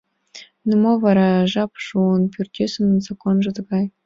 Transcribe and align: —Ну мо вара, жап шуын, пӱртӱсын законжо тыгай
—Ну 0.67 0.73
мо 0.83 0.91
вара, 1.03 1.29
жап 1.51 1.71
шуын, 1.85 2.23
пӱртӱсын 2.33 2.87
законжо 3.05 3.51
тыгай 3.57 3.85